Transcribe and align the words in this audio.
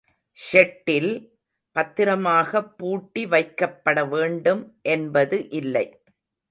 Shuttle 0.37 1.11
பத்திரமாகப் 1.75 2.77
பூட்டி 2.77 3.25
வைக்கப்படவேண்டும் 3.25 4.63
என்பது 4.89 5.49
இல்லை. 5.51 5.87